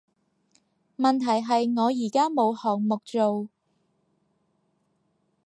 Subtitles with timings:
[0.97, 3.49] 問題係我而家冇項目做